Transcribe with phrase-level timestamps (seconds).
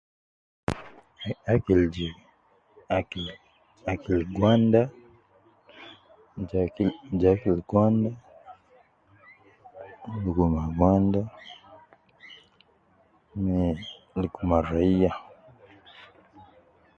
[1.53, 2.07] Akil je
[2.97, 3.25] akil
[3.91, 4.81] ,akil gwanda,
[6.47, 6.89] je akil
[7.19, 8.11] je akil gwanda,
[10.21, 10.63] luguma
[14.53, 15.19] gwanda